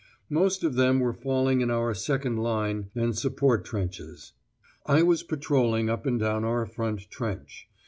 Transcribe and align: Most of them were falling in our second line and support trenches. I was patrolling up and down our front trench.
Most 0.31 0.63
of 0.63 0.73
them 0.73 0.99
were 0.99 1.13
falling 1.13 1.61
in 1.61 1.69
our 1.69 1.93
second 1.93 2.37
line 2.37 2.89
and 2.95 3.15
support 3.15 3.63
trenches. 3.63 4.33
I 4.87 5.03
was 5.03 5.21
patrolling 5.21 5.91
up 5.91 6.07
and 6.07 6.19
down 6.19 6.43
our 6.43 6.65
front 6.65 7.01
trench. 7.11 7.69